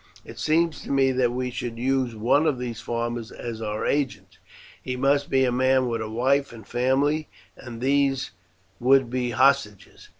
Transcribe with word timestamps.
It 0.25 0.39
seems 0.39 0.81
to 0.81 0.91
me 0.91 1.11
that 1.11 1.31
we 1.31 1.51
should 1.51 1.77
use 1.77 2.15
one 2.15 2.47
of 2.47 2.57
these 2.57 2.81
farmers 2.81 3.29
as 3.31 3.61
our 3.61 3.85
agent. 3.85 4.39
He 4.81 4.95
must 4.95 5.29
be 5.29 5.45
a 5.45 5.51
man 5.51 5.87
with 5.87 6.01
a 6.01 6.09
wife 6.09 6.51
and 6.51 6.65
family, 6.65 7.27
and 7.55 7.81
these 7.81 8.31
would 8.79 9.11
be 9.11 9.29
hostages. 9.29 10.09